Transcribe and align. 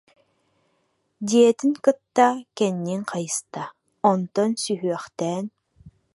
диэтин 1.29 1.73
кытта 1.83 2.29
кэннин 2.57 3.01
хайыста, 3.11 3.63
онтон 4.11 4.49
сүһүөхтээн: 4.63 5.45